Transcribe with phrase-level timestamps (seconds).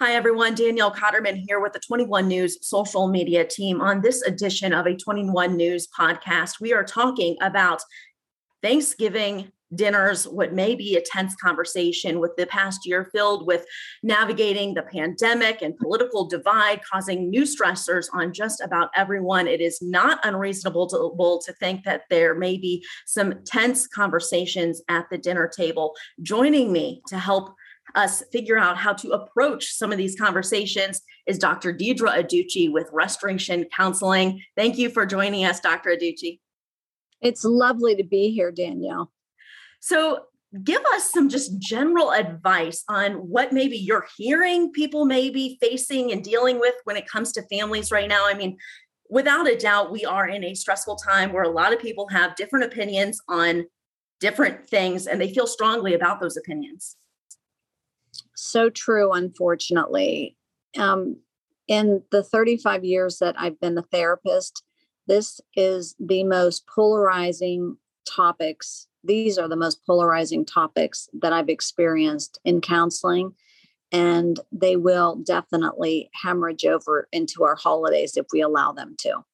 [0.00, 0.56] Hi, everyone.
[0.56, 3.80] Danielle Cotterman here with the 21 News social media team.
[3.80, 7.80] On this edition of a 21 News podcast, we are talking about
[8.60, 13.66] Thanksgiving dinners, what may be a tense conversation with the past year filled with
[14.02, 19.46] navigating the pandemic and political divide, causing new stressors on just about everyone.
[19.46, 25.08] It is not unreasonable to, to think that there may be some tense conversations at
[25.10, 25.94] the dinner table.
[26.20, 27.54] Joining me to help
[27.94, 31.72] us figure out how to approach some of these conversations is Dr.
[31.72, 34.42] Deidre Aducci with Restoration Counseling.
[34.56, 35.90] Thank you for joining us, Dr.
[35.90, 36.40] Aducci.
[37.20, 39.10] It's lovely to be here, Danielle.
[39.80, 40.24] So,
[40.62, 46.12] give us some just general advice on what maybe you're hearing people may be facing
[46.12, 48.24] and dealing with when it comes to families right now.
[48.24, 48.56] I mean,
[49.10, 52.36] without a doubt, we are in a stressful time where a lot of people have
[52.36, 53.64] different opinions on
[54.20, 56.96] different things and they feel strongly about those opinions
[58.34, 60.36] so true, unfortunately.
[60.78, 61.18] Um,
[61.68, 64.62] in the 35 years that I've been a therapist,
[65.06, 68.86] this is the most polarizing topics.
[69.02, 73.32] These are the most polarizing topics that I've experienced in counseling.
[73.92, 79.24] And they will definitely hemorrhage over into our holidays if we allow them to.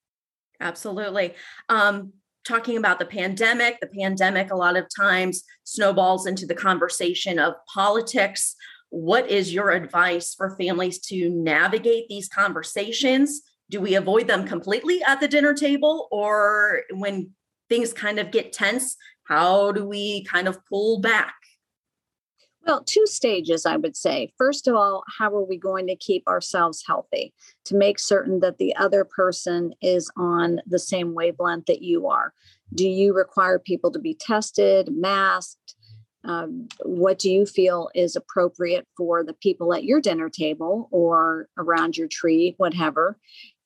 [0.61, 1.35] Absolutely.
[1.69, 2.13] Um,
[2.47, 7.55] talking about the pandemic, the pandemic a lot of times snowballs into the conversation of
[7.73, 8.57] politics
[8.91, 13.43] what is your advice for families to navigate these conversations?
[13.71, 16.09] Do we avoid them completely at the dinner table?
[16.11, 17.31] Or when
[17.69, 21.35] things kind of get tense, how do we kind of pull back?
[22.67, 24.33] Well, two stages, I would say.
[24.37, 27.33] First of all, how are we going to keep ourselves healthy
[27.65, 32.35] to make certain that the other person is on the same wavelength that you are?
[32.75, 35.60] Do you require people to be tested, masked?
[36.25, 41.49] Um, what do you feel is appropriate for the people at your dinner table or
[41.57, 43.19] around your tree, whatever.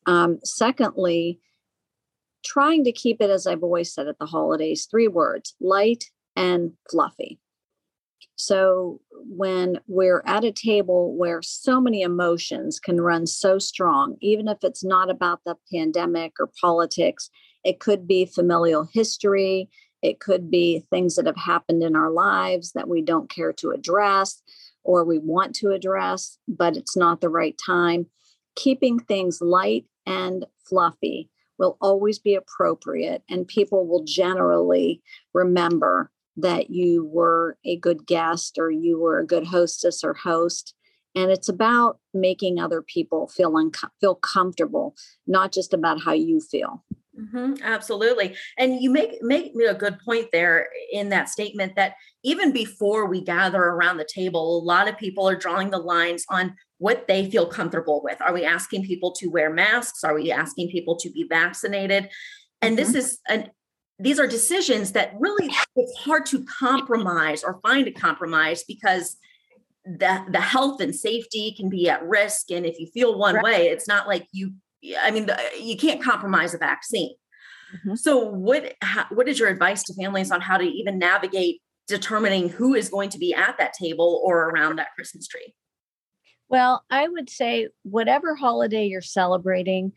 [0.07, 1.41] Um, secondly,
[2.45, 6.05] trying to keep it, as I've always said at the holidays, three words light
[6.37, 7.41] and fluffy.
[8.37, 14.49] So when we're at a table where so many emotions can run so strong, even
[14.49, 17.31] if it's not about the pandemic or politics,
[17.65, 19.71] it could be familial history,
[20.05, 23.71] it could be things that have happened in our lives that we don't care to
[23.71, 24.43] address
[24.85, 28.05] or we want to address, but it's not the right time.
[28.55, 35.01] Keeping things light and fluffy will always be appropriate, and people will generally
[35.33, 40.75] remember that you were a good guest or you were a good hostess or host.
[41.15, 43.71] And it's about making other people feel un-
[44.03, 46.85] feel comfortable, not just about how you feel.
[47.19, 48.35] Mm-hmm, absolutely.
[48.59, 51.95] And you make make a good point there in that statement that
[52.25, 56.25] even before we gather around the table, a lot of people are drawing the lines
[56.29, 58.21] on what they feel comfortable with.
[58.21, 60.03] Are we asking people to wear masks?
[60.03, 62.09] Are we asking people to be vaccinated?
[62.61, 62.93] And mm-hmm.
[62.93, 63.51] this is an
[63.99, 69.17] these are decisions that really it's hard to compromise or find a compromise because
[69.85, 73.45] the the health and safety can be at risk and if you feel one right.
[73.45, 74.53] way it's not like you
[75.01, 75.29] I mean,
[75.61, 77.15] you can't compromise a vaccine.
[77.75, 77.95] Mm-hmm.
[77.97, 82.49] So, what how, what is your advice to families on how to even navigate determining
[82.49, 85.55] who is going to be at that table or around that Christmas tree?
[86.49, 89.93] Well, I would say whatever holiday you're celebrating,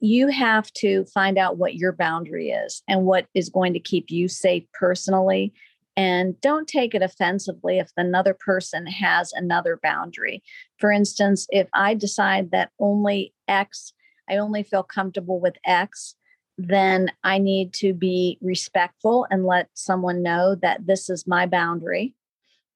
[0.00, 4.10] you have to find out what your boundary is and what is going to keep
[4.10, 5.52] you safe personally
[5.96, 10.42] and don't take it offensively if another person has another boundary.
[10.78, 13.92] For instance, if I decide that only X,
[14.28, 16.16] I only feel comfortable with X,
[16.58, 22.14] then I need to be respectful and let someone know that this is my boundary.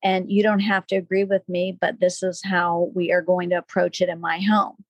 [0.02, 3.50] And you don't have to agree with me, but this is how we are going
[3.50, 4.84] to approach it in my home.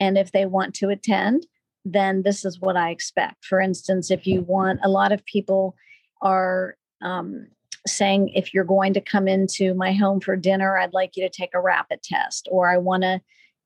[0.00, 1.46] And if they want to attend,
[1.84, 3.44] then this is what I expect.
[3.44, 5.76] For instance, if you want, a lot of people
[6.22, 7.48] are um,
[7.86, 11.30] saying if you're going to come into my home for dinner i'd like you to
[11.30, 13.20] take a rapid test or i want to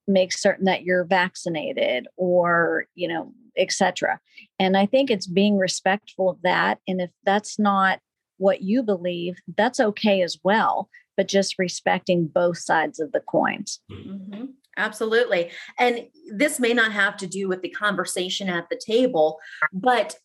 [0.09, 4.19] make certain that you're vaccinated or you know etc
[4.59, 8.01] and i think it's being respectful of that and if that's not
[8.39, 10.89] what you believe that's okay as well
[11.21, 13.81] but just respecting both sides of the coins.
[13.93, 14.45] Mm-hmm.
[14.79, 15.51] absolutely.
[15.79, 19.39] And this may not have to do with the conversation at the table
[19.71, 20.17] but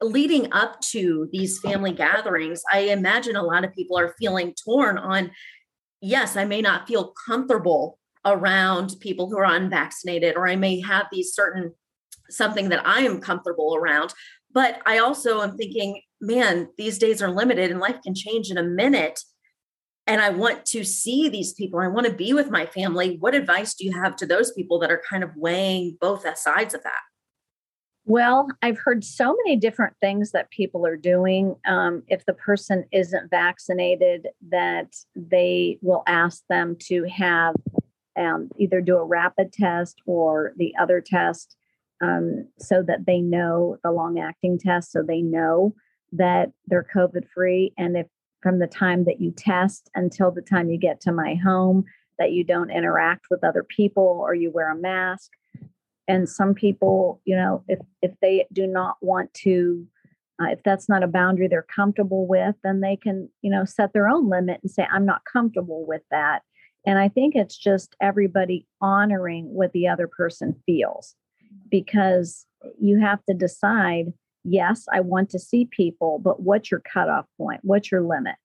[0.00, 4.96] leading up to these family gatherings, I imagine a lot of people are feeling torn
[4.96, 5.32] on
[6.00, 11.06] yes, I may not feel comfortable around people who are unvaccinated, or I may have
[11.10, 11.72] these certain
[12.28, 14.14] something that I am comfortable around.
[14.52, 18.58] But I also am thinking, man, these days are limited and life can change in
[18.58, 19.20] a minute.
[20.06, 21.78] and I want to see these people.
[21.78, 23.16] I want to be with my family.
[23.20, 26.74] What advice do you have to those people that are kind of weighing both sides
[26.74, 27.00] of that?
[28.06, 31.54] Well, I've heard so many different things that people are doing.
[31.64, 37.54] Um, if the person isn't vaccinated, that they will ask them to have
[38.18, 41.56] um, either do a rapid test or the other test
[42.02, 45.74] um, so that they know the long acting test, so they know
[46.12, 47.72] that they're COVID free.
[47.78, 48.06] And if
[48.42, 51.84] from the time that you test until the time you get to my home,
[52.18, 55.30] that you don't interact with other people or you wear a mask.
[56.08, 59.86] And some people, you know, if if they do not want to,
[60.40, 63.92] uh, if that's not a boundary they're comfortable with, then they can, you know, set
[63.92, 66.42] their own limit and say, I'm not comfortable with that.
[66.86, 71.14] And I think it's just everybody honoring what the other person feels
[71.70, 72.46] because
[72.80, 74.12] you have to decide
[74.44, 77.60] yes, I want to see people, but what's your cutoff point?
[77.62, 78.36] What's your limit?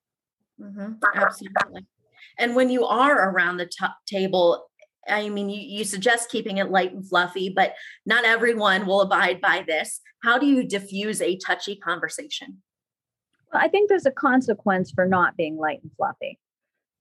[0.61, 0.93] Mm-hmm.
[1.13, 1.85] Absolutely.
[2.37, 4.67] And when you are around the t- table,
[5.07, 9.39] I mean, you, you suggest keeping it light and fluffy, but not everyone will abide
[9.39, 10.01] by this.
[10.23, 12.61] How do you diffuse a touchy conversation?
[13.53, 16.39] Well, I think there's a consequence for not being light and fluffy.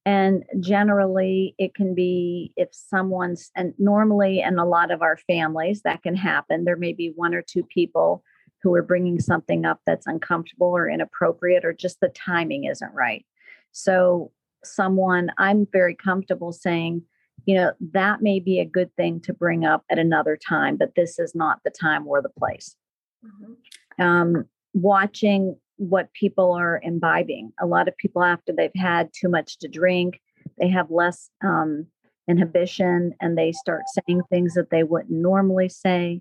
[0.06, 5.80] And generally, it can be if someone's, and normally in a lot of our families,
[5.82, 6.64] that can happen.
[6.64, 8.22] There may be one or two people
[8.62, 13.24] who are bringing something up that's uncomfortable or inappropriate, or just the timing isn't right.
[13.72, 14.30] So,
[14.62, 17.02] someone I'm very comfortable saying,
[17.46, 20.94] you know, that may be a good thing to bring up at another time, but
[20.96, 22.76] this is not the time or the place.
[23.24, 24.02] Mm-hmm.
[24.02, 27.52] Um, watching what people are imbibing.
[27.60, 30.20] A lot of people, after they've had too much to drink,
[30.58, 31.86] they have less um,
[32.28, 36.20] inhibition and they start saying things that they wouldn't normally say.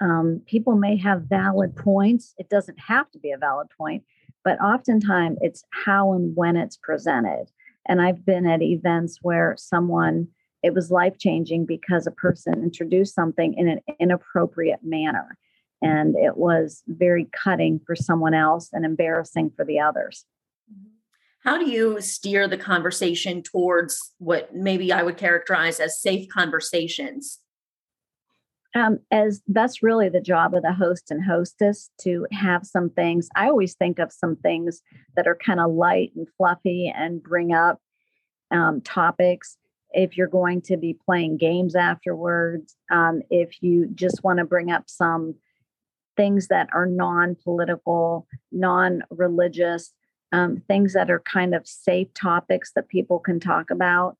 [0.00, 2.34] Um, people may have valid points.
[2.38, 4.04] It doesn't have to be a valid point,
[4.42, 7.46] but oftentimes it's how and when it's presented.
[7.86, 10.28] And I've been at events where someone,
[10.62, 15.36] it was life changing because a person introduced something in an inappropriate manner
[15.84, 20.24] and it was very cutting for someone else and embarrassing for the others.
[20.72, 20.88] Mm-hmm.
[21.44, 27.40] How do you steer the conversation towards what maybe I would characterize as safe conversations?
[28.74, 33.28] Um, as that's really the job of the host and hostess to have some things.
[33.36, 34.80] I always think of some things
[35.16, 37.78] that are kind of light and fluffy and bring up
[38.50, 39.58] um, topics.
[39.92, 44.72] If you're going to be playing games afterwards, um, if you just want to bring
[44.72, 45.36] up some
[46.16, 49.92] things that are non political, non religious,
[50.32, 54.16] um, things that are kind of safe topics that people can talk about,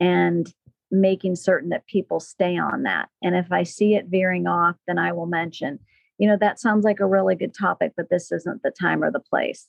[0.00, 0.52] and
[0.90, 3.08] making certain that people stay on that.
[3.22, 5.78] And if I see it veering off, then I will mention,
[6.18, 9.10] you know, that sounds like a really good topic, but this isn't the time or
[9.10, 9.68] the place.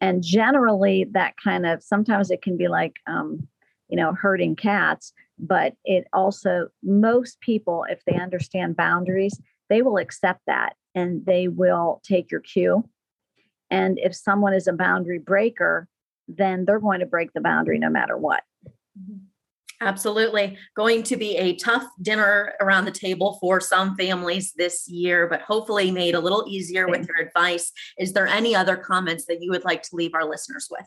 [0.00, 3.48] And generally, that kind of sometimes it can be like, um,
[3.88, 9.98] you know, herding cats, but it also, most people, if they understand boundaries, they will
[9.98, 12.88] accept that and they will take your cue.
[13.70, 15.88] And if someone is a boundary breaker,
[16.26, 18.42] then they're going to break the boundary no matter what.
[18.98, 19.24] Mm-hmm.
[19.80, 20.58] Absolutely.
[20.74, 25.42] Going to be a tough dinner around the table for some families this year, but
[25.42, 27.70] hopefully made a little easier with your advice.
[27.96, 30.86] Is there any other comments that you would like to leave our listeners with?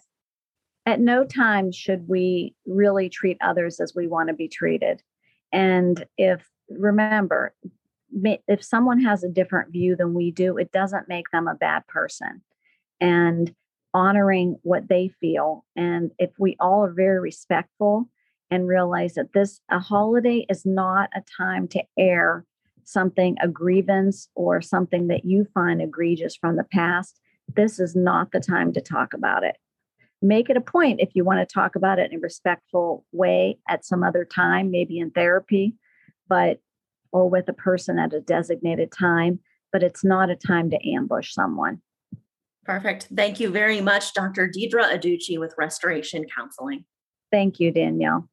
[0.85, 5.01] At no time should we really treat others as we want to be treated.
[5.53, 7.53] And if, remember,
[8.47, 11.87] if someone has a different view than we do, it doesn't make them a bad
[11.87, 12.41] person.
[12.99, 13.53] And
[13.93, 15.65] honoring what they feel.
[15.75, 18.09] And if we all are very respectful
[18.49, 22.45] and realize that this, a holiday is not a time to air
[22.83, 27.19] something, a grievance or something that you find egregious from the past,
[27.55, 29.57] this is not the time to talk about it.
[30.21, 33.57] Make it a point if you want to talk about it in a respectful way
[33.67, 35.75] at some other time, maybe in therapy.
[36.27, 36.59] But
[37.11, 39.39] or with a person at a designated time,
[39.71, 41.81] but it's not a time to ambush someone.
[42.63, 43.07] Perfect.
[43.15, 44.47] Thank you very much, Dr.
[44.47, 46.85] Deidre Aducci with Restoration Counseling.
[47.31, 48.29] Thank you, Danielle.